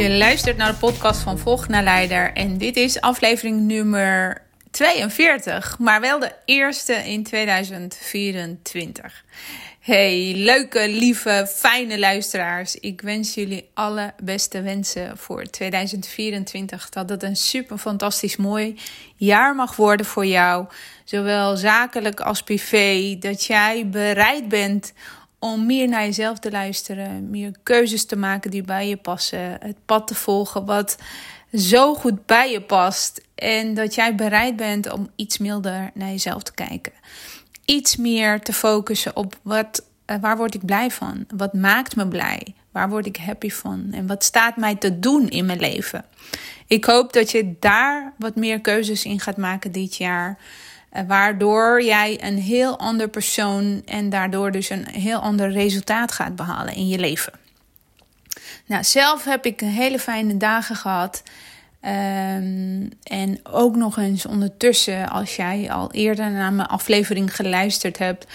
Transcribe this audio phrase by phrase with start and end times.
[0.00, 5.78] Je luistert naar de podcast van Volg naar Leider en dit is aflevering nummer 42,
[5.78, 9.24] maar wel de eerste in 2024.
[9.80, 12.76] Hey, leuke, lieve, fijne luisteraars.
[12.76, 16.88] Ik wens jullie alle beste wensen voor 2024.
[16.88, 18.78] Dat het een super fantastisch mooi
[19.16, 20.66] jaar mag worden voor jou.
[21.04, 23.16] Zowel zakelijk als privé.
[23.18, 24.92] Dat jij bereid bent
[25.40, 29.76] om meer naar jezelf te luisteren, meer keuzes te maken die bij je passen, het
[29.84, 30.96] pad te volgen wat
[31.54, 36.42] zo goed bij je past en dat jij bereid bent om iets milder naar jezelf
[36.42, 36.92] te kijken.
[37.64, 41.24] Iets meer te focussen op wat, eh, waar word ik blij van?
[41.36, 42.54] Wat maakt me blij?
[42.72, 43.88] Waar word ik happy van?
[43.90, 46.04] En wat staat mij te doen in mijn leven?
[46.66, 50.38] Ik hoop dat je daar wat meer keuzes in gaat maken dit jaar.
[50.90, 56.36] Eh, waardoor jij een heel ander persoon en daardoor dus een heel ander resultaat gaat
[56.36, 57.32] behalen in je leven.
[58.66, 61.22] Nou, zelf heb ik hele fijne dagen gehad.
[61.84, 68.26] Um, en ook nog eens ondertussen, als jij al eerder naar mijn aflevering geluisterd hebt,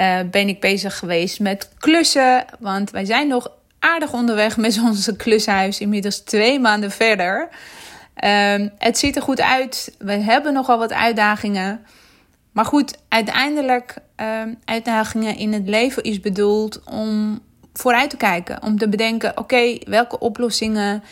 [0.00, 2.44] uh, ben ik bezig geweest met klussen.
[2.58, 7.48] Want wij zijn nog aardig onderweg met onze klushuis, inmiddels twee maanden verder.
[8.24, 9.94] Um, het ziet er goed uit.
[9.98, 11.86] We hebben nogal wat uitdagingen.
[12.52, 17.40] Maar goed, uiteindelijk, um, uitdagingen in het leven is bedoeld om
[17.72, 18.62] vooruit te kijken.
[18.62, 21.02] Om te bedenken, oké, welke oplossingen...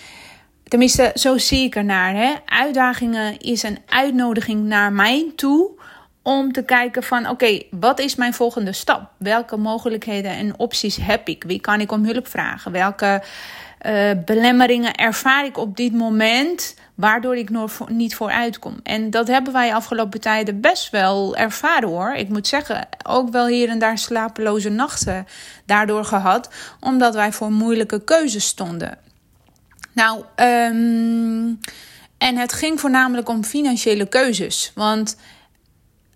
[0.64, 2.14] Tenminste, zo zie ik ernaar.
[2.14, 2.32] Hè?
[2.46, 5.70] Uitdagingen is een uitnodiging naar mij toe
[6.22, 9.10] om te kijken van oké, wat is mijn volgende stap?
[9.16, 11.44] Welke mogelijkheden en opties heb ik?
[11.46, 12.72] Wie kan ik om hulp vragen?
[12.72, 13.22] Welke
[13.86, 17.48] uh, belemmeringen ervaar ik op dit moment waardoor ik
[17.88, 18.76] niet vooruit kom.
[18.82, 22.14] En dat hebben wij afgelopen tijden best wel ervaren hoor.
[22.14, 25.26] Ik moet zeggen, ook wel hier en daar slapeloze nachten
[25.66, 26.48] daardoor gehad,
[26.80, 28.98] omdat wij voor moeilijke keuzes stonden.
[29.92, 31.60] Nou, um,
[32.18, 34.72] en het ging voornamelijk om financiële keuzes.
[34.74, 35.16] Want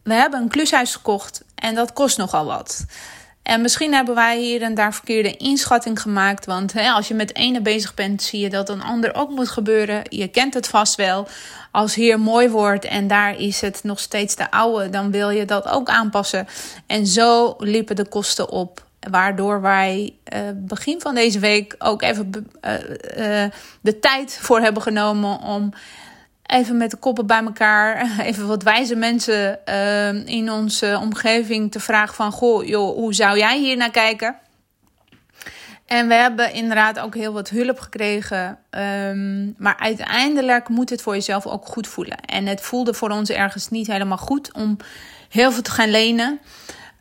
[0.02, 2.84] we hebben een klushuis gekocht en dat kost nogal wat.
[3.48, 6.46] En misschien hebben wij hier en daar verkeerde inschatting gemaakt.
[6.46, 9.48] Want hè, als je met ene bezig bent, zie je dat een ander ook moet
[9.48, 10.02] gebeuren.
[10.08, 11.28] Je kent het vast wel.
[11.70, 15.44] Als hier mooi wordt en daar is het nog steeds de oude, dan wil je
[15.44, 16.46] dat ook aanpassen.
[16.86, 18.86] En zo liepen de kosten op.
[19.10, 22.72] Waardoor wij uh, begin van deze week ook even uh,
[23.18, 25.72] uh, de tijd voor hebben genomen om
[26.48, 31.80] even met de koppen bij elkaar, even wat wijze mensen uh, in onze omgeving te
[31.80, 34.36] vragen van, goh, joh, hoe zou jij hier naar kijken?
[35.86, 38.58] En we hebben inderdaad ook heel wat hulp gekregen.
[38.70, 42.20] Um, maar uiteindelijk moet het voor jezelf ook goed voelen.
[42.20, 44.76] En het voelde voor ons ergens niet helemaal goed om
[45.28, 46.40] heel veel te gaan lenen.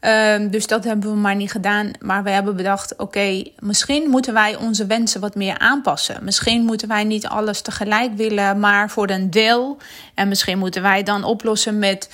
[0.01, 1.91] Um, dus dat hebben we maar niet gedaan.
[1.99, 6.23] Maar we hebben bedacht: oké, misschien moeten wij onze wensen wat meer aanpassen.
[6.23, 9.77] Misschien moeten wij niet alles tegelijk willen, maar voor een deel.
[10.13, 12.09] En misschien moeten wij dan oplossen met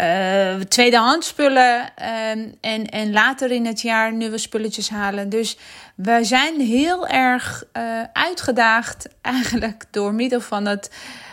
[0.00, 1.80] uh, tweedehands spullen.
[1.80, 5.28] Um, en, en later in het jaar nieuwe spulletjes halen.
[5.28, 5.58] Dus
[5.94, 7.82] we zijn heel erg uh,
[8.12, 10.90] uitgedaagd, eigenlijk door middel van het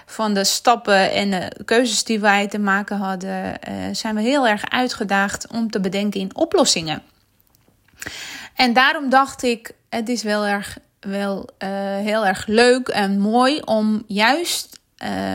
[0.09, 4.47] van de stappen en de keuzes die wij te maken hadden, uh, zijn we heel
[4.47, 7.02] erg uitgedaagd om te bedenken in oplossingen.
[8.56, 13.59] En daarom dacht ik, het is wel, erg, wel uh, heel erg leuk en mooi
[13.59, 14.80] om juist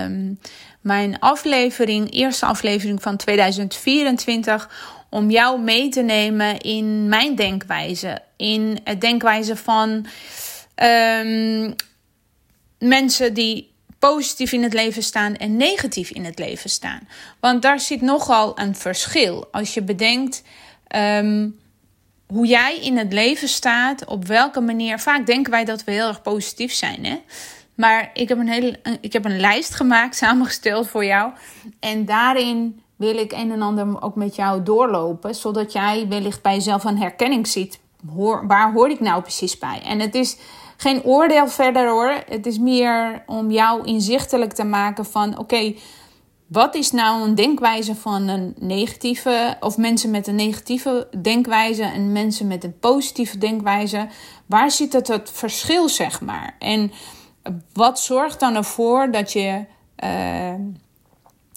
[0.04, 0.38] um,
[0.80, 4.70] mijn aflevering, eerste aflevering van 2024,
[5.08, 8.18] om jou mee te nemen in mijn denkwijze.
[8.36, 10.06] In het denkwijze van
[10.82, 11.74] um,
[12.78, 13.73] mensen die
[14.10, 17.08] positief in het leven staan en negatief in het leven staan.
[17.40, 19.48] Want daar zit nogal een verschil.
[19.50, 20.42] Als je bedenkt
[20.96, 21.58] um,
[22.26, 24.98] hoe jij in het leven staat, op welke manier.
[24.98, 27.04] Vaak denken wij dat we heel erg positief zijn.
[27.04, 27.20] Hè?
[27.74, 31.32] Maar ik heb een, hele, ik heb een lijst gemaakt, samengesteld voor jou.
[31.80, 36.54] En daarin wil ik een en ander ook met jou doorlopen, zodat jij wellicht bij
[36.54, 37.78] jezelf een herkenning ziet.
[38.14, 39.82] Hoor, waar hoor ik nou precies bij?
[39.84, 40.36] En het is
[40.76, 42.22] geen oordeel verder hoor.
[42.28, 45.74] Het is meer om jou inzichtelijk te maken van oké,
[46.46, 52.12] wat is nou een denkwijze van een negatieve of mensen met een negatieve denkwijze en
[52.12, 54.08] mensen met een positieve denkwijze?
[54.46, 56.56] Waar zit het, het verschil zeg maar?
[56.58, 56.92] En
[57.72, 59.64] wat zorgt dan ervoor dat je
[60.04, 60.54] uh,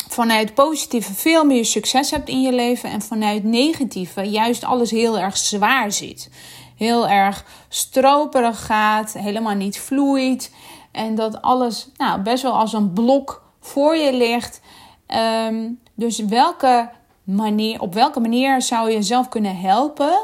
[0.10, 5.20] vanuit positieve veel meer succes hebt in je leven en vanuit negatieve juist alles heel
[5.20, 6.30] erg zwaar zit.
[6.78, 10.52] Heel erg stroperig gaat, helemaal niet vloeit
[10.92, 14.62] en dat alles nou, best wel als een blok voor je ligt.
[15.08, 16.90] Ehm, dus welke
[17.24, 20.20] manier, op welke manier zou je jezelf kunnen helpen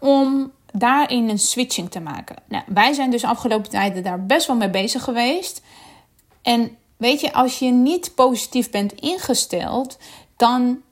[0.00, 2.36] om daarin een switching te maken?
[2.48, 5.62] Nou, wij zijn dus afgelopen tijden daar best wel mee bezig geweest.
[6.42, 9.98] En weet je, als je niet positief bent ingesteld,
[10.36, 10.82] dan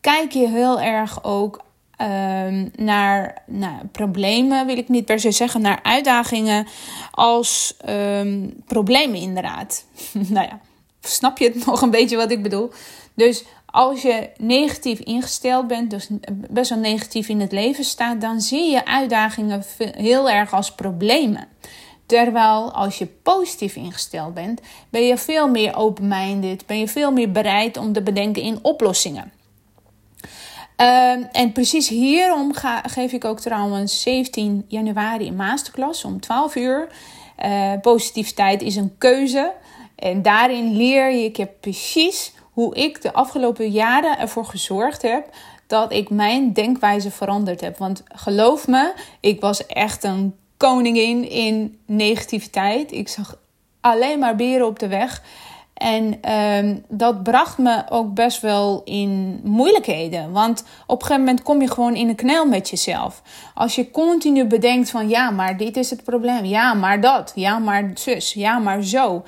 [0.00, 1.60] kijk je heel erg ook
[2.00, 6.66] ehm, naar, naar, problemen, wil ik niet per se zeggen, naar uitdagingen
[7.10, 9.84] als um, problemen inderdaad.
[10.12, 10.60] nou ja,
[11.00, 12.70] snap je het nog een beetje wat ik bedoel?
[13.14, 16.08] Dus als je negatief ingesteld bent, dus
[16.50, 21.48] best wel negatief in het leven staat, dan zie je uitdagingen heel erg als problemen.
[22.06, 27.30] Terwijl als je positief ingesteld bent, ben je veel meer open-minded, ben je veel meer
[27.30, 29.32] bereid om te bedenken in oplossingen.
[30.80, 36.56] Ehm, en precies hierom ga, geef ik ook trouwens 17 januari een masterclass om 12
[36.56, 36.88] uur.
[37.44, 39.52] Uh, positiviteit is een keuze.
[39.96, 45.28] En daarin leer je, ik heb precies hoe ik de afgelopen jaren ervoor gezorgd heb
[45.66, 47.78] dat ik mijn denkwijze veranderd heb.
[47.78, 52.92] Want geloof me, ik was echt een koningin in negativiteit.
[52.92, 53.38] Ik zag
[53.80, 55.22] alleen maar beren op de weg.
[55.80, 60.32] En ehm, dat bracht me ook best wel in moeilijkheden.
[60.32, 63.22] Want op een gegeven moment kom je gewoon in een knel met jezelf.
[63.54, 66.44] Als je continu bedenkt van ja, maar dit is het probleem.
[66.44, 67.32] Ja, maar dat.
[67.34, 68.32] Ja, maar zus.
[68.32, 69.24] Ja, maar zo.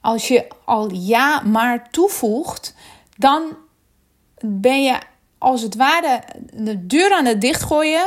[0.00, 2.74] Als je al ja, maar toevoegt,
[3.16, 3.42] dan
[4.40, 4.98] ben je
[5.38, 6.22] als het ware
[6.52, 8.06] de deur aan het dichtgooien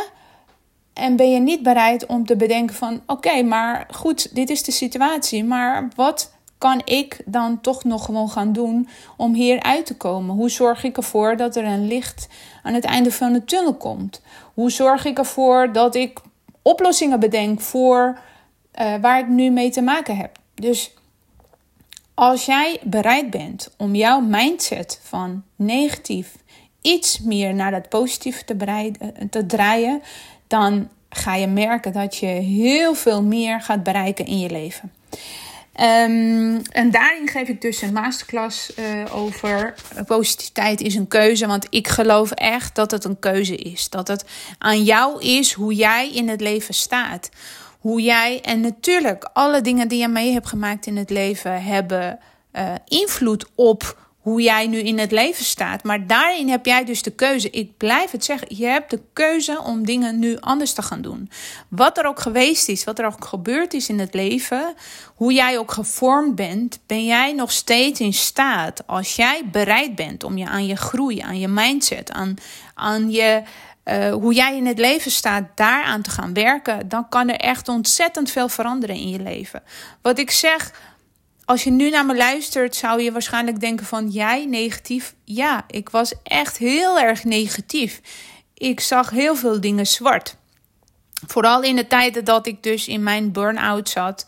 [0.94, 4.72] en ben je niet bereid om te bedenken van oké, maar goed, dit is de
[4.72, 5.44] situatie.
[5.44, 8.88] Maar wat kan ik dan toch nog gewoon gaan doen
[9.18, 10.36] om hier uit te komen?
[10.36, 12.28] Hoe zorg ik ervoor dat er een licht
[12.64, 14.22] aan het einde van de tunnel komt?
[14.54, 16.20] Hoe zorg ik ervoor dat ik
[16.62, 18.20] oplossingen bedenk voor
[18.82, 20.40] uh, waar ik nu mee te maken heb?
[20.54, 20.94] Dus
[22.14, 26.36] als jij bereid bent om jouw mindset van negatief
[26.82, 30.02] iets meer naar dat positieve te, eh, te draaien,
[30.48, 34.92] dan ga je merken dat je heel veel meer gaat bereiken in je leven.
[35.80, 39.76] Um, en daarin geef ik dus een masterclass uh, over
[40.06, 41.48] positiviteit is een keuze.
[41.48, 43.90] Want ik geloof echt dat het een keuze is.
[43.90, 44.26] Dat het
[44.58, 47.30] aan jou is hoe jij in het leven staat.
[47.80, 52.20] Hoe jij, en natuurlijk, alle dingen die je mee hebt gemaakt in het leven hebben
[52.54, 55.84] uh, invloed op hoe jij nu in het leven staat.
[55.84, 57.50] Maar daarin heb jij dus de keuze.
[57.50, 58.48] Ik blijf het zeggen.
[58.58, 61.30] Je hebt de keuze om dingen nu anders te gaan doen.
[61.68, 64.74] Wat er ook geweest is, wat er ook gebeurd is in het leven,
[65.16, 68.88] hoe jij ook gevormd bent, ben jij nog steeds in staat.
[68.88, 72.36] Als jij bereid bent om je aan je groei, aan je mindset, aan,
[72.74, 73.42] aan je.
[73.86, 77.68] Uh, hoe jij in het leven staat, daaraan te gaan werken, dan kan er echt
[77.68, 79.64] ontzettend veel veranderen in je leven.
[80.02, 80.72] Wat ik zeg,
[81.48, 85.16] als je nu naar me luistert, zou je waarschijnlijk denken van jij negatief.
[85.24, 88.02] Ja, ik was echt heel erg negatief.
[88.54, 90.36] Ik zag heel veel dingen zwart.
[91.28, 94.26] Vooral in de tijden dat ik dus in mijn burn-out zat.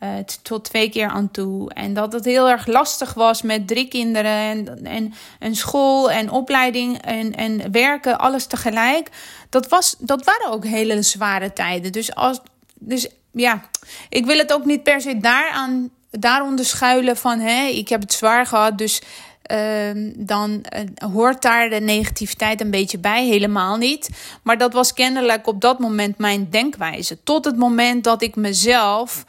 [0.00, 0.08] Uh,
[0.42, 1.72] tot twee keer aan toe.
[1.72, 6.30] En dat het heel erg lastig was met drie kinderen en, en, en school en
[6.30, 9.08] opleiding en, en werken, alles tegelijk.
[9.48, 11.92] Dat, was, dat waren ook hele zware tijden.
[11.92, 12.40] Dus, als,
[12.74, 13.62] dus ja,
[14.08, 18.12] ik wil het ook niet per se daaraan daaronder schuilen van hé, ik heb het
[18.12, 19.02] zwaar gehad, dus
[19.50, 23.26] uh, dan uh, hoort daar de negativiteit een beetje bij.
[23.26, 24.08] Helemaal niet.
[24.42, 27.22] Maar dat was kennelijk op dat moment mijn denkwijze.
[27.22, 29.24] Tot het moment dat ik mezelf.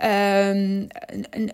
[0.00, 0.08] Uh,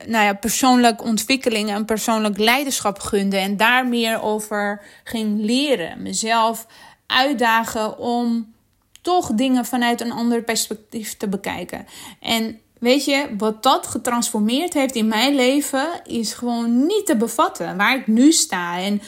[0.06, 3.36] nou ja, persoonlijke ontwikkeling en persoonlijk leiderschap gunde.
[3.36, 6.02] En daar meer over ging leren.
[6.02, 6.66] Mezelf
[7.06, 8.54] uitdagen om
[9.02, 11.86] toch dingen vanuit een ander perspectief te bekijken.
[12.20, 17.76] En Weet je, wat dat getransformeerd heeft in mijn leven is gewoon niet te bevatten.
[17.76, 18.78] Waar ik nu sta.
[18.78, 19.02] En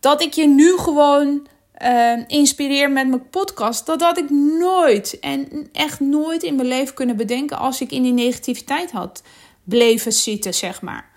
[0.00, 1.46] dat ik je nu gewoon
[1.82, 3.86] uh, inspireer met mijn podcast.
[3.86, 8.02] Dat had ik nooit en echt nooit in mijn leven kunnen bedenken als ik in
[8.02, 9.22] die negativiteit had
[9.64, 11.10] bleven zitten, zeg maar.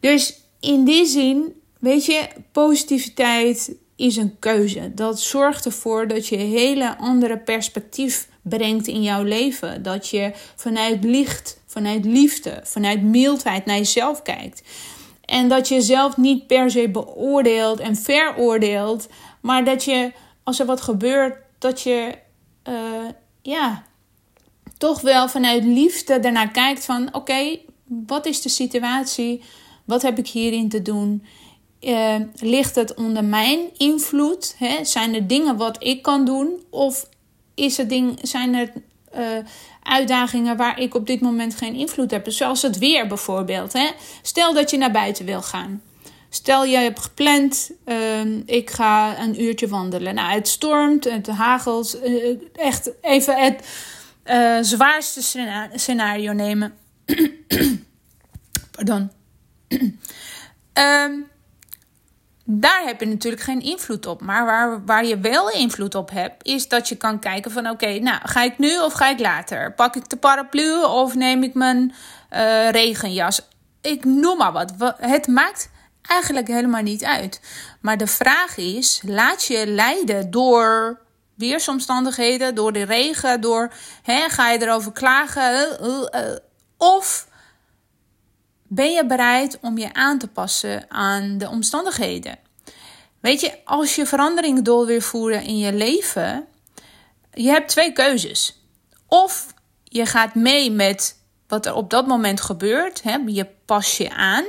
[0.00, 4.94] Dus in die zin, weet je, positiviteit is een keuze.
[4.94, 9.82] Dat zorgt ervoor dat je een hele andere perspectief brengt in jouw leven.
[9.82, 14.62] Dat je vanuit licht, vanuit liefde, vanuit mildheid naar jezelf kijkt.
[15.24, 19.08] En dat je jezelf niet per se beoordeelt en veroordeelt,
[19.40, 22.14] maar dat je, als er wat gebeurt, dat je,
[22.68, 22.74] uh,
[23.42, 23.84] ja,
[24.78, 27.58] toch wel vanuit liefde daarnaar kijkt van, oké,
[28.06, 29.42] wat is de situatie?
[29.84, 31.22] Wat heb ik hierin te doen?
[31.80, 34.54] uh, ligt het onder mijn invloed?
[34.58, 34.84] Hè?
[34.84, 36.62] Zijn er dingen wat ik kan doen?
[36.70, 37.08] Of
[37.54, 38.72] is het ding, zijn er
[39.16, 39.20] uh,
[39.82, 42.30] uitdagingen waar ik op dit moment geen invloed heb?
[42.30, 43.72] Zoals het weer bijvoorbeeld.
[43.72, 43.90] Hè?
[44.22, 45.82] Stel dat je naar buiten wil gaan.
[46.28, 50.14] Stel je hebt gepland, uh, ik ga een uurtje wandelen.
[50.14, 51.98] Nou, het stormt, het hagelt.
[52.54, 55.22] echt even het zwaarste
[55.74, 56.74] scenario nemen.
[58.76, 59.10] Pardon.
[60.74, 61.26] um,
[62.52, 64.20] daar heb je natuurlijk geen invloed op.
[64.20, 67.98] Maar waar, waar je wel invloed op hebt, is dat je kan kijken van oké,
[67.98, 69.72] nou ga ik nu of ga ik later?
[69.72, 71.94] Pak ik de paraplu of neem ik mijn
[72.32, 73.48] uh, regenjas?
[73.80, 74.72] Ik noem maar wat.
[74.96, 75.70] Het maakt
[76.02, 77.40] eigenlijk helemaal niet uit.
[77.80, 81.00] Maar de vraag is, laat je leiden door
[81.34, 85.78] weersomstandigheden, door de regen, door hè, ga je erover klagen?
[85.82, 86.36] Uh, uh,
[86.76, 87.28] of
[88.72, 92.38] ben je bereid om je aan te passen aan de omstandigheden?
[93.20, 96.46] Weet je, als je verandering door wil voeren in je leven,
[97.32, 98.62] je hebt twee keuzes.
[99.06, 99.46] Of
[99.84, 101.16] je gaat mee met
[101.48, 103.16] wat er op dat moment gebeurt, hè?
[103.26, 104.44] je pas je aan.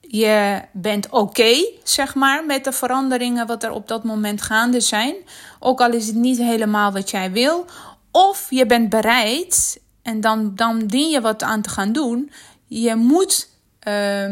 [0.00, 5.14] Je bent oké, zeg maar, met de veranderingen wat er op dat moment gaande zijn.
[5.58, 7.66] Ook al is het niet helemaal wat jij wil.
[8.10, 12.30] Of je bent bereid en dan, dan dien je wat aan te gaan doen
[12.66, 13.48] je moet
[13.88, 14.30] uh,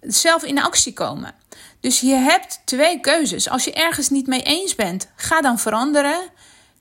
[0.00, 1.34] zelf in actie komen.
[1.80, 3.48] Dus je hebt twee keuzes.
[3.48, 6.20] Als je ergens niet mee eens bent, ga dan veranderen.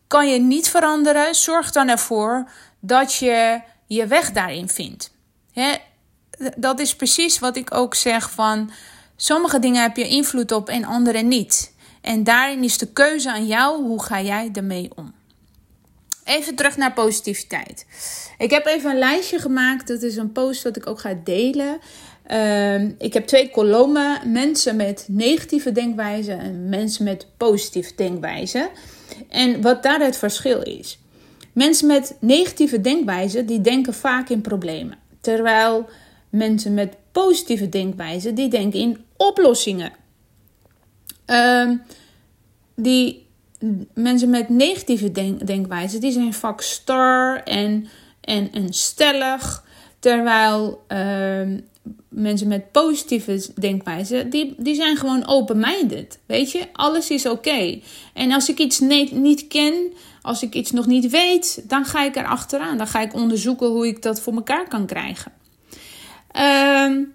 [0.07, 5.11] Kan je niet veranderen, zorg dan ervoor dat je je weg daarin vindt.
[6.55, 8.71] dat is precies wat ik ook zeg van
[9.15, 11.73] sommige dingen heb je invloed op en andere niet.
[12.01, 15.13] En daarin is de keuze aan jou, hoe ga jij ermee om?
[16.29, 17.85] Even terug naar positiviteit.
[18.37, 19.87] Ik heb even een lijstje gemaakt.
[19.87, 21.79] Dat is een post wat ik ook ga delen.
[22.23, 28.69] Ehm, ik heb twee kolommen: mensen met negatieve denkwijze en mensen met positieve denkwijze.
[29.29, 30.99] En wat daar het verschil is.
[31.53, 34.97] Mensen met negatieve denkwijze die denken vaak in problemen.
[35.21, 35.89] Terwijl
[36.29, 39.91] mensen met positieve denkwijze die denken in oplossingen.
[41.27, 41.69] Uh,
[42.75, 43.28] die
[43.93, 47.87] mensen met negatieve denk die zijn vaak star en,
[48.21, 49.67] en, en stellig.
[49.99, 51.57] Terwijl uh,
[52.09, 56.19] mensen met positieve denkwijze, die, die zijn gewoon open-minded.
[56.25, 57.79] Weet je, alles is oké.
[58.13, 62.03] En als ik iets niet, niet ken, als ik iets nog niet weet, dan ga
[62.03, 62.77] ik er achteraan.
[62.77, 65.31] Dan ga ik onderzoeken hoe ik dat voor elkaar kan krijgen.
[66.35, 67.05] Uh,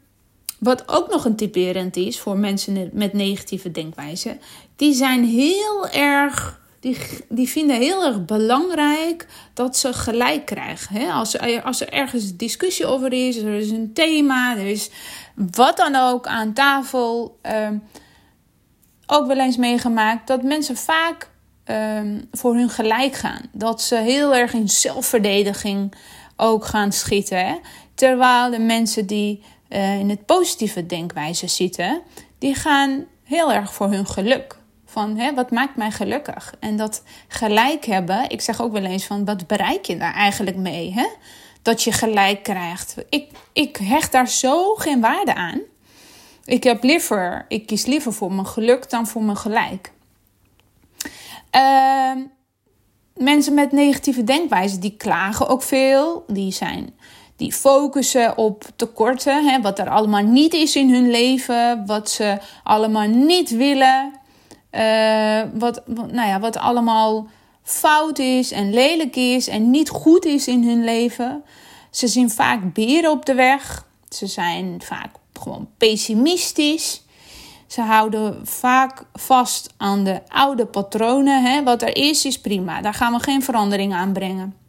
[0.64, 4.38] wat ook nog een typerend is voor mensen met negatieve denkwijze,
[4.76, 6.62] die zijn heel erg.
[6.80, 11.10] Die, die vinden heel erg belangrijk dat ze gelijk krijgen.
[11.12, 14.90] Als, als er ergens discussie over is, er is een thema, er is
[15.34, 17.38] wat dan ook aan tafel.
[17.42, 17.76] Ehm,
[19.06, 21.30] ook wel eens meegemaakt dat mensen vaak
[21.64, 23.42] ehm, voor hun gelijk gaan.
[23.52, 25.94] Dat ze heel erg in zelfverdediging
[26.36, 27.46] ook gaan schieten.
[27.46, 27.54] Hè?
[27.94, 32.02] Terwijl de mensen die uh, in het positieve denkwijze zitten,
[32.38, 34.58] die gaan heel erg voor hun geluk.
[34.86, 36.54] Van hè, wat maakt mij gelukkig?
[36.60, 40.56] En dat gelijk hebben, ik zeg ook wel eens van wat bereik je daar eigenlijk
[40.56, 40.92] mee?
[40.92, 41.06] Hè?
[41.62, 42.96] Dat je gelijk krijgt.
[43.08, 45.60] Ik, ik hecht daar zo geen waarde aan.
[46.44, 49.92] Ik heb liever, ik kies liever voor mijn geluk dan voor mijn gelijk.
[51.56, 52.12] Uh,
[53.14, 56.24] mensen met negatieve denkwijze, die klagen ook veel.
[56.26, 56.94] Die zijn
[57.36, 62.38] die focussen op tekorten, hè, wat er allemaal niet is in hun leven, wat ze
[62.62, 64.12] allemaal niet willen,
[64.70, 67.26] uh, wat, nou ja, wat allemaal
[67.62, 71.44] fout is en lelijk is en niet goed is in hun leven.
[71.90, 73.86] Ze zien vaak beren op de weg.
[74.08, 77.02] Ze zijn vaak gewoon pessimistisch.
[77.66, 81.42] Ze houden vaak vast aan de oude patronen.
[81.42, 81.62] Hè.
[81.62, 82.80] Wat er is, is prima.
[82.80, 84.63] Daar gaan we geen verandering aan brengen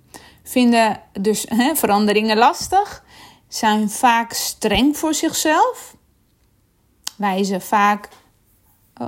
[0.46, 3.04] vinden dus veranderingen lastig,
[3.48, 5.96] zijn vaak streng voor zichzelf,
[7.16, 8.10] wijzen vaak,
[8.98, 9.08] oh,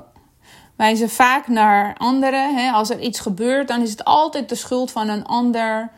[0.75, 2.73] wijzen vaak naar anderen.
[2.73, 5.91] Als er iets gebeurt, dan is het altijd de schuld van een ander.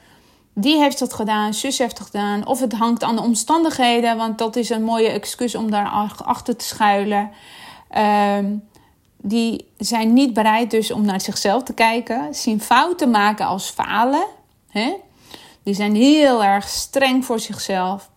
[0.53, 2.47] Die heeft het gedaan, zus heeft het gedaan.
[2.47, 5.89] Of het hangt aan de omstandigheden, want dat is een mooie excuus om daar
[6.23, 7.31] achter te schuilen.
[7.89, 8.55] Ehm,
[9.17, 14.25] die zijn niet bereid dus om naar zichzelf te kijken, zien fouten maken als falen.
[14.69, 14.95] Hè?
[15.63, 18.09] Die zijn heel erg streng voor zichzelf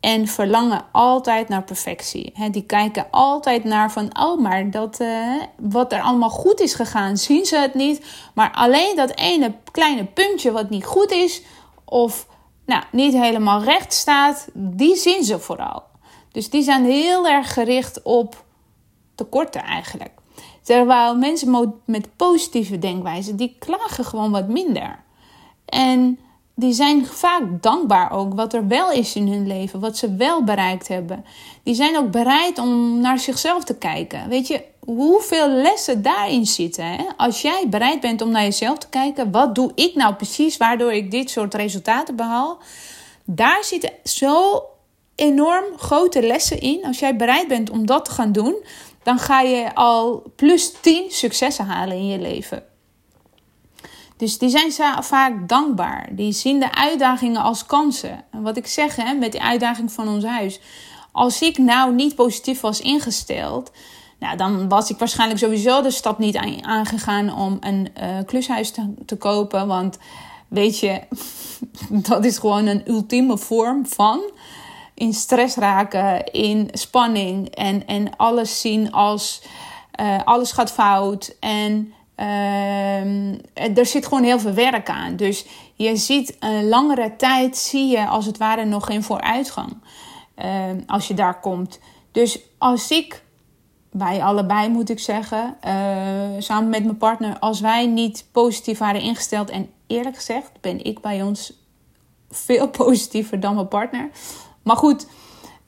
[0.00, 2.32] en verlangen altijd naar perfectie.
[2.50, 7.16] die kijken altijd naar van, oh, maar dat, uh, wat er allemaal goed is gegaan,
[7.16, 8.06] zien ze het niet.
[8.34, 11.42] Maar alleen dat ene kleine puntje wat niet goed is,
[11.84, 12.26] of
[12.66, 15.82] nou, niet helemaal recht staat, die zien ze vooral.
[16.32, 18.44] Dus die zijn heel erg gericht op
[19.14, 20.12] tekorten eigenlijk.
[20.62, 24.98] Terwijl mensen met positieve denkwijze, die klagen gewoon wat minder.
[25.64, 26.18] En
[26.54, 30.44] die zijn vaak dankbaar ook wat er wel is in hun leven, wat ze wel
[30.44, 31.24] bereikt hebben.
[31.62, 34.28] Die zijn ook bereid om naar zichzelf te kijken.
[34.28, 36.84] Weet je, hoeveel lessen daarin zitten.
[36.84, 37.04] Hè?
[37.16, 40.92] Als jij bereid bent om naar jezelf te kijken, wat doe ik nou precies waardoor
[40.92, 42.58] ik dit soort resultaten behaal?
[43.24, 44.62] Daar zitten zo
[45.14, 46.84] enorm grote lessen in.
[46.84, 48.56] Als jij bereid bent om dat te gaan doen,
[49.02, 52.73] dan ga je al plus 10 successen halen in je leven.
[54.24, 56.08] Dus die zijn vaak dankbaar.
[56.10, 58.24] Die zien de uitdagingen als kansen.
[58.30, 60.60] En wat ik zeg hè, met die uitdaging van ons huis.
[61.12, 63.70] Als ik nou niet positief was ingesteld,
[64.18, 68.94] nou, dan was ik waarschijnlijk sowieso de stap niet aangegaan om een uh, klushuis te,
[69.06, 69.66] te kopen.
[69.66, 69.98] Want
[70.48, 71.00] weet je,
[72.08, 74.20] dat is gewoon een ultieme vorm van
[74.94, 79.42] in stress raken, in spanning en, en alles zien als
[80.00, 81.36] uh, alles gaat fout.
[81.40, 85.16] En uh, er zit gewoon heel veel werk aan.
[85.16, 89.76] Dus je ziet een langere tijd, zie je als het ware nog geen vooruitgang.
[90.38, 91.78] Uh, als je daar komt.
[92.12, 93.22] Dus als ik,
[93.90, 95.72] wij allebei moet ik zeggen, uh,
[96.38, 99.50] samen met mijn partner, als wij niet positief waren ingesteld.
[99.50, 101.52] En eerlijk gezegd ben ik bij ons
[102.30, 104.10] veel positiever dan mijn partner.
[104.62, 105.06] Maar goed,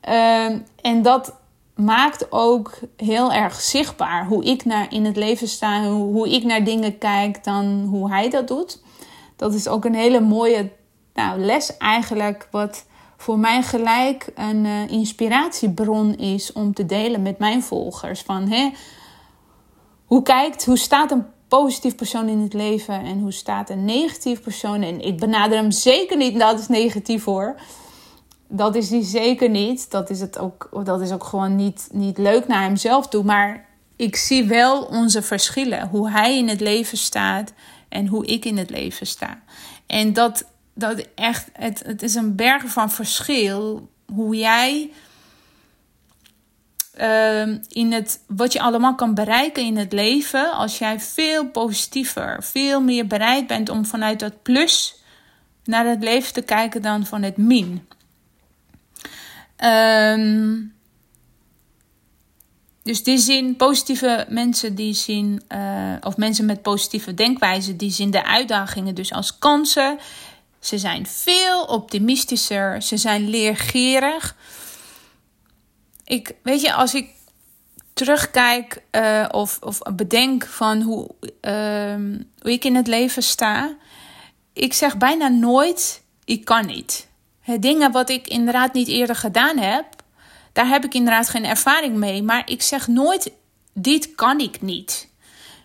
[0.09, 0.45] uh,
[0.81, 1.35] en dat
[1.77, 6.65] maakt ook heel erg zichtbaar hoe ik naar in het leven sta, hoe, ik naar
[6.65, 8.83] dingen kijk dan hoe hij dat doet.
[9.37, 10.71] Dat is ook een hele mooie
[11.15, 17.39] nou, les eigenlijk, wat voor mij gelijk een uh, inspiratiebron is om te delen met
[17.39, 18.21] mijn volgers.
[18.21, 18.71] Van hè,
[20.05, 24.43] hoe kijkt, hoe staat een positief persoon in het leven en hoe staat een negatief
[24.43, 24.83] persoon?
[24.83, 27.57] En ik benader hem zeker niet dat is negatief hoor
[28.49, 29.91] dat is hij zeker niet.
[29.91, 33.25] Dat is, het ook, dat is ook gewoon niet, niet leuk naar hemzelf toe.
[33.25, 33.67] Maar
[33.97, 35.89] ik zie wel onze verschillen.
[35.89, 37.53] Hoe hij in het leven staat
[37.89, 39.41] en hoe ik in het leven sta.
[39.87, 40.45] En dat,
[40.75, 43.89] dat echt, het, het is een berg van verschil.
[44.13, 44.91] Hoe jij
[47.01, 50.53] uh, in het, wat je allemaal kan bereiken in het leven.
[50.53, 54.95] Als jij veel positiever, veel meer bereid bent om vanuit dat plus
[55.65, 57.87] naar het leven te kijken dan van het min.
[59.65, 60.75] Um,
[62.83, 68.11] dus die zien positieve mensen die zien, uh, of mensen met positieve denkwijze, die zien
[68.11, 69.99] de uitdagingen dus als kansen.
[70.61, 74.37] Ze zijn veel optimistischer, ze zijn leergierig.
[76.05, 77.11] Ik, weet je, als ik
[77.93, 81.11] terugkijk uh, of, of bedenk van hoe,
[81.43, 81.95] uh,
[82.39, 83.77] hoe ik in het leven sta,
[84.53, 87.06] ik zeg bijna nooit: ik kan niet
[87.59, 89.85] dingen wat ik inderdaad niet eerder gedaan heb,
[90.53, 92.23] daar heb ik inderdaad geen ervaring mee.
[92.23, 93.33] Maar ik zeg nooit:
[93.73, 95.09] dit kan ik niet.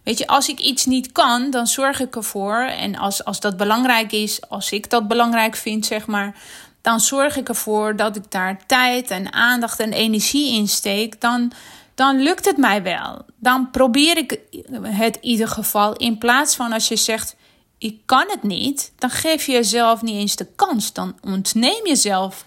[0.04, 2.62] Weet je, als ik iets niet kan, dan zorg ik ervoor.
[2.62, 6.36] En als, als dat belangrijk is, als ik dat belangrijk vind, zeg maar.
[6.82, 11.22] Dan zorg ik ervoor dat ik daar tijd en aandacht en energie in steek.
[11.22, 11.52] Dan,
[11.96, 13.26] dan lukt het mij wel.
[13.36, 14.40] Dan probeer ik
[14.82, 15.94] het in ieder geval.
[15.94, 17.36] In plaats van als je zegt:
[17.82, 20.94] ik kan het niet, dan geef je jezelf niet eens de kans.
[20.94, 22.46] Dan ontneem jezelf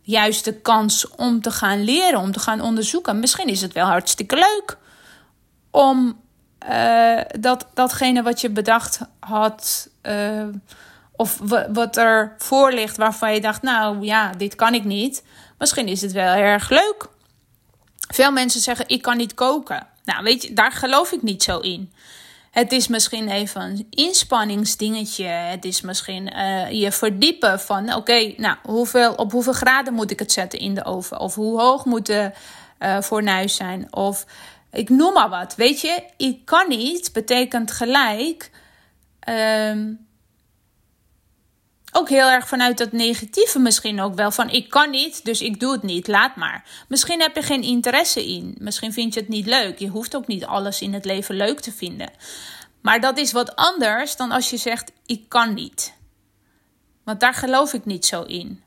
[0.00, 3.18] juist de kans om te gaan leren, om te gaan onderzoeken.
[3.18, 4.76] Misschien is het wel hartstikke leuk
[5.70, 6.20] om
[6.70, 10.46] uh, dat, datgene wat je bedacht had, uh,
[11.16, 11.38] of
[11.72, 15.24] wat er voor ligt waarvan je dacht, nou ja, dit kan ik niet.
[15.58, 17.06] Misschien is het wel erg leuk.
[18.08, 19.86] Veel mensen zeggen, ik kan niet koken.
[20.04, 21.92] Nou, weet je, daar geloof ik niet zo in.
[22.52, 25.24] Het is misschien even een inspanningsdingetje.
[25.24, 28.56] Het is misschien uh, je verdiepen van: oké, nou,
[29.16, 31.20] op hoeveel graden moet ik het zetten in de oven?
[31.20, 32.30] Of hoe hoog moet de
[32.78, 33.94] uh, fornuis zijn?
[33.94, 34.26] Of
[34.72, 35.54] ik noem maar wat.
[35.54, 38.50] Weet je, ik kan niet betekent gelijk.
[39.28, 40.06] Um,
[41.92, 44.30] ook heel erg vanuit dat negatieve misschien ook wel.
[44.30, 46.64] Van ik kan niet, dus ik doe het niet, laat maar.
[46.88, 48.56] Misschien heb je geen interesse in.
[48.58, 49.78] Misschien vind je het niet leuk.
[49.78, 52.10] Je hoeft ook niet alles in het leven leuk te vinden.
[52.80, 55.94] Maar dat is wat anders dan als je zegt ik kan niet.
[57.04, 58.62] Want daar geloof ik niet zo in.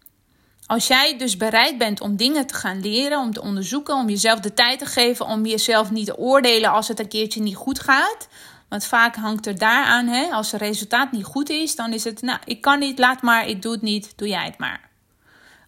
[0.67, 4.39] Als jij dus bereid bent om dingen te gaan leren, om te onderzoeken, om jezelf
[4.39, 7.79] de tijd te geven, om jezelf niet te oordelen als het een keertje niet goed
[7.79, 8.27] gaat,
[8.75, 12.21] want vaak hangt er daaraan, hè, als het resultaat niet goed is, dan is het,
[12.21, 14.89] nou, ik kan niet, laat maar, ik doe het niet, doe jij het maar.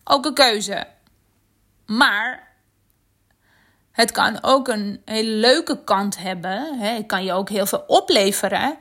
[0.03, 0.87] Ook een keuze.
[1.85, 2.47] Maar
[3.91, 6.79] het kan ook een hele leuke kant hebben.
[6.79, 6.87] Hè.
[6.87, 8.77] Het kan je ook heel veel opleveren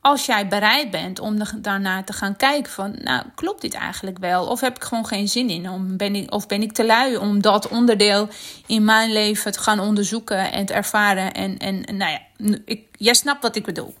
[0.00, 4.46] als jij bereid bent om daarna te gaan kijken van, nou, klopt dit eigenlijk wel?
[4.46, 5.70] Of heb ik gewoon geen zin in?
[5.70, 8.28] Om, ben ik, of ben ik te lui om dat onderdeel
[8.66, 11.32] in mijn leven te gaan onderzoeken en te ervaren?
[11.32, 12.20] En, en, nou ja,
[12.64, 13.94] ik, jij snapt wat ik bedoel.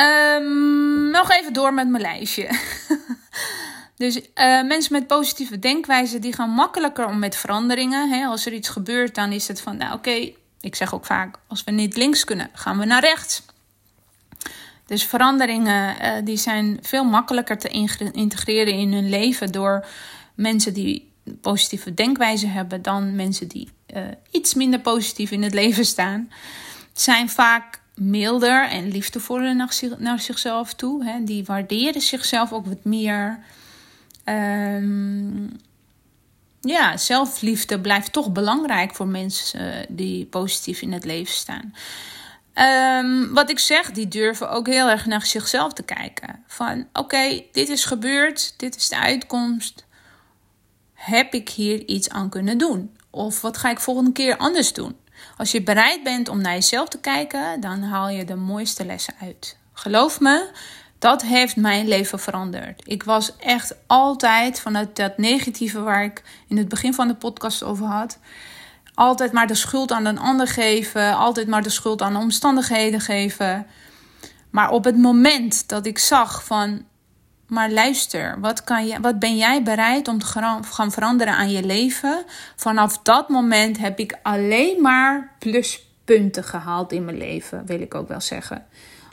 [0.00, 2.48] Um, nog even door met mijn lijstje.
[3.96, 4.24] dus uh,
[4.62, 8.10] mensen met positieve denkwijze, die gaan makkelijker om met veranderingen.
[8.10, 8.26] Hè?
[8.26, 11.64] Als er iets gebeurt, dan is het van, nou oké, ik zeg ook vaak, als
[11.64, 13.42] we niet links kunnen, gaan we naar rechts.
[14.92, 17.68] Dus veranderingen uh, die zijn veel makkelijker te
[18.12, 19.86] integreren in hun leven door
[20.34, 25.84] mensen die positieve denkwijze hebben dan mensen die uh, iets minder positief in het leven
[25.84, 26.30] staan.
[26.92, 31.04] Zijn vaak milder en liefdevoller naar, naar zichzelf toe.
[31.04, 31.24] Hè.
[31.24, 33.38] Die waarderen zichzelf ook wat meer.
[34.24, 35.50] Um,
[36.60, 41.74] ja, zelfliefde blijft toch belangrijk voor mensen uh, die positief in het leven staan.
[42.54, 46.44] Um, wat ik zeg, die durven ook heel erg naar zichzelf te kijken.
[46.46, 49.84] Van oké, dit is gebeurd, dit is de uitkomst.
[50.94, 52.96] Heb ik hier iets aan kunnen doen?
[53.10, 54.96] Of wat ga ik volgende keer anders doen?
[55.36, 59.14] Als je bereid bent om naar jezelf te kijken, dan haal je de mooiste lessen
[59.20, 59.56] uit.
[59.72, 60.50] Geloof me,
[60.98, 62.82] dat heeft mijn leven veranderd.
[62.84, 67.62] Ik was echt altijd vanuit dat negatieve waar ik in het begin van de podcast
[67.62, 68.18] over had.
[68.94, 71.16] Altijd maar de schuld aan een ander geven.
[71.16, 73.66] Altijd maar de schuld aan de omstandigheden geven.
[74.50, 76.84] Maar op het moment dat ik zag van.
[77.46, 81.62] Maar luister, wat, kan je, wat ben jij bereid om te gaan veranderen aan je
[81.62, 82.24] leven?
[82.56, 85.36] Vanaf dat moment heb ik alleen maar
[86.04, 88.66] pluspunten gehaald in mijn leven, wil ik ook wel zeggen.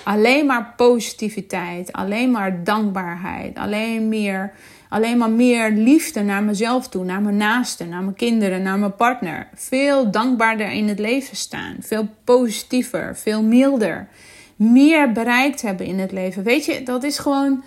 [0.03, 4.51] Alleen maar positiviteit, alleen maar dankbaarheid, alleen meer
[4.89, 8.95] alleen maar meer liefde naar mezelf toe, naar mijn naasten, naar mijn kinderen, naar mijn
[8.95, 9.47] partner.
[9.55, 14.07] Veel dankbaarder in het leven staan, veel positiever, veel milder.
[14.55, 16.43] Meer bereikt hebben in het leven.
[16.43, 17.63] Weet je, dat is gewoon.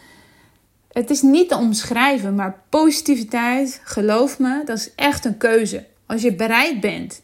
[0.92, 5.86] Het is niet te omschrijven, maar positiviteit, geloof me, dat is echt een keuze.
[6.06, 7.22] Als je bereid bent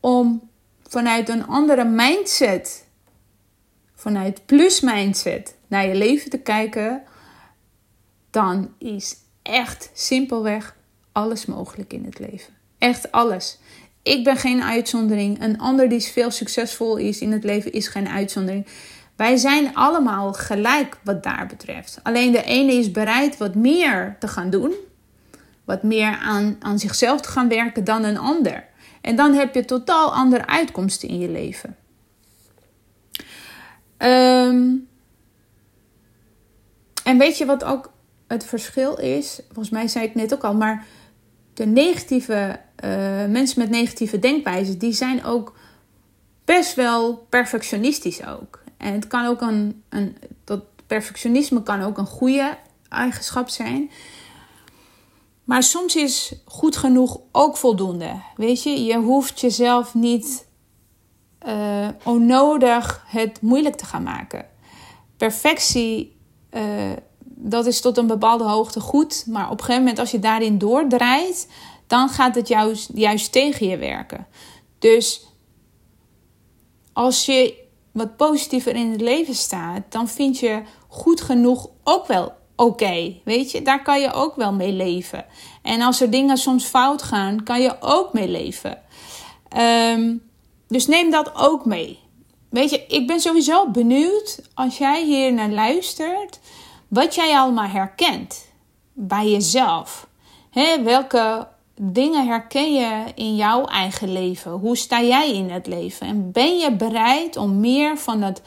[0.00, 0.48] om
[0.96, 2.84] vanuit een andere mindset,
[3.94, 7.02] vanuit plus mindset, naar je leven te kijken,
[8.30, 10.76] dan is echt simpelweg
[11.12, 12.52] alles mogelijk in het leven.
[12.78, 13.58] Echt alles.
[14.02, 15.42] Ik ben geen uitzondering.
[15.42, 18.66] Een ander die veel succesvol is in het leven is geen uitzondering.
[19.16, 22.00] Wij zijn allemaal gelijk wat daar betreft.
[22.02, 24.74] Alleen de ene is bereid wat meer te gaan doen.
[25.64, 28.74] Wat meer aan, aan zichzelf te gaan werken dan een ander.
[29.06, 31.76] En dan heb je totaal andere uitkomsten in je leven.
[33.96, 34.74] Ehm,
[37.04, 37.92] en weet je wat ook
[38.26, 40.86] het verschil is, volgens mij zei ik net ook al, maar
[41.54, 42.90] de negatieve uh,
[43.26, 45.56] mensen met negatieve denkwijzen, die zijn ook
[46.44, 48.62] best wel perfectionistisch ook.
[48.76, 52.56] En het kan ook een, een dat perfectionisme kan ook een goede
[52.88, 53.90] eigenschap zijn.
[55.46, 58.22] Maar soms is goed genoeg ook voldoende.
[58.36, 60.46] Weet je, je hoeft jezelf niet
[61.46, 64.46] uh, onnodig het moeilijk te gaan maken.
[65.16, 66.16] Perfectie
[66.50, 66.62] uh,
[67.38, 69.24] dat is tot een bepaalde hoogte goed.
[69.26, 71.48] Maar op een gegeven moment, als je daarin doordraait,
[71.86, 72.48] dan gaat het
[72.94, 74.26] juist tegen je werken.
[74.78, 75.26] Dus
[76.92, 82.32] als je wat positiever in het leven staat, dan vind je goed genoeg ook wel
[82.56, 83.14] oké.
[83.24, 85.24] weet je, daar kan je ook wel mee leven.
[85.62, 88.78] En als er dingen soms fout gaan, kan je ook mee leven.
[89.92, 90.22] Um,
[90.68, 91.98] dus neem dat ook mee.
[92.50, 96.40] Weet je, ik ben sowieso benieuwd als jij hier naar luistert.
[96.88, 98.48] Wat jij allemaal herkent
[98.92, 100.08] bij jezelf.
[100.84, 101.48] Welke
[101.80, 104.50] dingen herken je in jouw eigen leven?
[104.50, 106.06] Hoe sta jij in het leven?
[106.06, 108.42] En ben je bereid om meer van het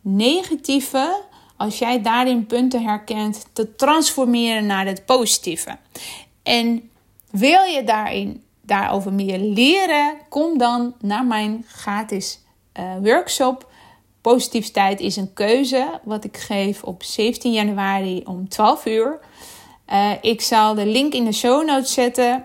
[0.00, 1.22] negatieve,
[1.60, 5.76] als jij daarin punten herkent, te transformeren naar het positieve?
[6.42, 6.90] En
[7.30, 10.16] wil je daarin, daarover meer leren?
[10.28, 12.40] Kom dan naar mijn gratis
[12.78, 13.68] uh, workshop
[14.20, 19.18] Positiviteit is een keuze, wat ik geef op 17 januari om 12 uur.
[19.92, 22.44] Uh, ik zal de link in de show notes zetten.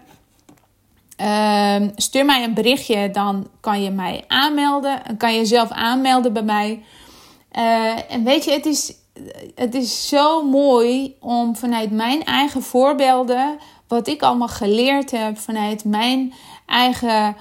[1.21, 5.01] Uh, stuur mij een berichtje, dan kan je mij aanmelden.
[5.17, 6.83] Kan je zelf aanmelden bij mij.
[7.57, 8.93] Uh, en weet je, het is,
[9.55, 15.83] het is zo mooi om vanuit mijn eigen voorbeelden, wat ik allemaal geleerd heb, vanuit
[15.83, 16.33] mijn
[16.65, 17.35] eigen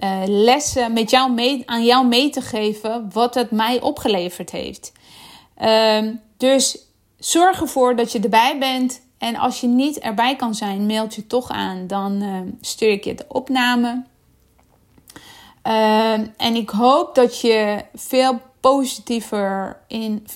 [0.00, 4.92] uh, lessen met jou mee, aan jou mee te geven wat het mij opgeleverd heeft.
[5.62, 6.78] Uh, dus
[7.18, 9.00] zorg ervoor dat je erbij bent.
[9.18, 11.86] En als je niet erbij kan zijn, mailt je toch aan.
[11.86, 14.02] Dan uh, stuur ik je de opname.
[15.62, 20.26] Ehm, en ik hoop dat je veel positiever in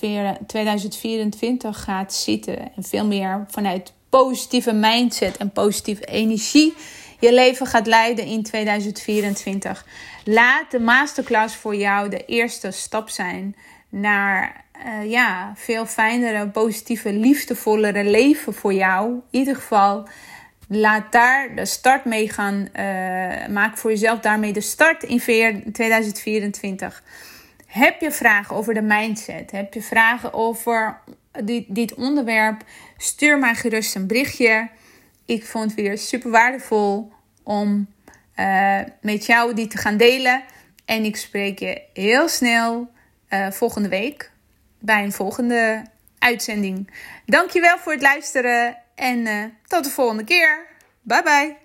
[0.47, 2.57] 2024 gaat zitten.
[2.75, 6.73] En veel meer vanuit positieve mindset en positieve energie
[7.19, 9.85] je leven gaat leiden in 2024.
[10.23, 13.55] Laat de masterclass voor jou de eerste stap zijn
[13.89, 19.09] naar uh, ja, veel fijnere, positieve, liefdevollere leven voor jou.
[19.09, 20.07] In ieder geval,
[20.67, 22.67] laat daar de start mee gaan.
[22.75, 25.19] Uh, maak voor jezelf daarmee de start in
[25.71, 27.03] 2024.
[27.75, 29.51] Heb je vragen over de mindset?
[29.51, 30.99] Heb je vragen over
[31.43, 32.63] dit, dit onderwerp?
[32.97, 34.69] Stuur mij gerust een berichtje.
[35.25, 37.11] Ik vond het weer super waardevol
[37.43, 37.87] om
[38.39, 40.43] uh, met jou die te gaan delen.
[40.85, 42.91] En ik spreek je heel snel
[43.29, 44.31] uh, volgende week
[44.79, 45.83] bij een volgende
[46.19, 46.91] uitzending.
[47.25, 50.65] Dankjewel voor het luisteren en uh, tot de volgende keer.
[51.01, 51.64] Bye bye.